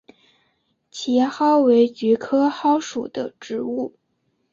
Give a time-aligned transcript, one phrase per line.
[0.89, 3.93] 奇蒿为菊科蒿属的植物。